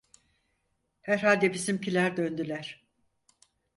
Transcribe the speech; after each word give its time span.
Herhalde 1.01 1.53
bizimkiler 1.53 2.17
döndüler. 2.17 2.85